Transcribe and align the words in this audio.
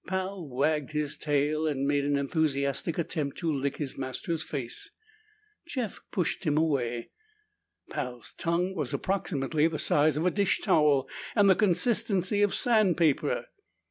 Pal 0.07 0.47
wagged 0.49 0.93
his 0.93 1.15
tail 1.15 1.67
and 1.67 1.85
made 1.87 2.03
an 2.03 2.17
enthusiastic 2.17 2.97
attempt 2.97 3.37
to 3.37 3.53
lick 3.53 3.77
his 3.77 3.99
master's 3.99 4.41
face. 4.41 4.89
Jeff 5.67 5.99
pushed 6.09 6.43
him 6.43 6.57
away; 6.57 7.11
Pal's 7.91 8.33
tongue 8.35 8.73
was 8.73 8.95
approximately 8.95 9.67
the 9.67 9.77
size 9.77 10.17
of 10.17 10.25
a 10.25 10.31
dish 10.31 10.59
towel 10.61 11.07
and 11.35 11.47
the 11.51 11.55
consistency 11.55 12.41
of 12.41 12.55
sand 12.55 12.97
paper. 12.97 13.45